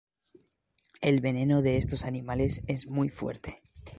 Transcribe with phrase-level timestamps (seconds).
[1.01, 3.61] El veneno de estos animales es muy fuerte.